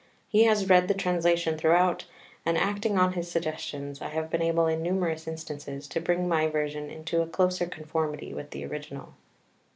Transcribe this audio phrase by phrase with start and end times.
[0.27, 2.05] He has read the Translation throughout,
[2.43, 6.47] and acting on his suggestions I have been able in numerous instances to bring my
[6.47, 9.13] version into a closer conformity with the original.